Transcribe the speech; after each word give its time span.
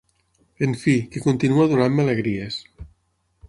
En 0.67 0.73
fi, 0.83 0.95
que 1.11 1.21
continua 1.27 1.69
donant-me 1.73 2.07
alegries. 2.07 2.61